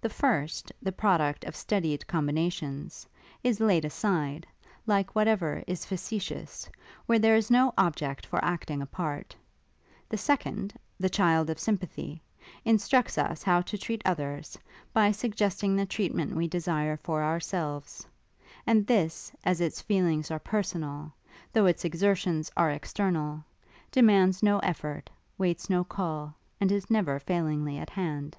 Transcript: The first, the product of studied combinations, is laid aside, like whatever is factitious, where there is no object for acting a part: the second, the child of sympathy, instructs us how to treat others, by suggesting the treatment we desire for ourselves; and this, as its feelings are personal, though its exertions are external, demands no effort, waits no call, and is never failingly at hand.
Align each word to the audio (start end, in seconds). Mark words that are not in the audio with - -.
The 0.00 0.08
first, 0.08 0.70
the 0.80 0.92
product 0.92 1.42
of 1.42 1.56
studied 1.56 2.06
combinations, 2.06 3.04
is 3.42 3.58
laid 3.58 3.84
aside, 3.84 4.46
like 4.86 5.16
whatever 5.16 5.64
is 5.66 5.84
factitious, 5.84 6.70
where 7.06 7.18
there 7.18 7.34
is 7.34 7.50
no 7.50 7.74
object 7.76 8.26
for 8.26 8.38
acting 8.44 8.80
a 8.80 8.86
part: 8.86 9.34
the 10.08 10.16
second, 10.16 10.72
the 11.00 11.08
child 11.10 11.50
of 11.50 11.58
sympathy, 11.58 12.22
instructs 12.64 13.18
us 13.18 13.42
how 13.42 13.60
to 13.62 13.76
treat 13.76 14.02
others, 14.04 14.56
by 14.92 15.10
suggesting 15.10 15.74
the 15.74 15.84
treatment 15.84 16.36
we 16.36 16.46
desire 16.46 16.96
for 16.98 17.24
ourselves; 17.24 18.06
and 18.68 18.86
this, 18.86 19.32
as 19.42 19.60
its 19.60 19.80
feelings 19.80 20.30
are 20.30 20.38
personal, 20.38 21.12
though 21.52 21.66
its 21.66 21.84
exertions 21.84 22.52
are 22.56 22.70
external, 22.70 23.42
demands 23.90 24.44
no 24.44 24.60
effort, 24.60 25.10
waits 25.38 25.68
no 25.68 25.82
call, 25.82 26.36
and 26.60 26.70
is 26.70 26.88
never 26.88 27.18
failingly 27.18 27.76
at 27.80 27.90
hand. 27.90 28.36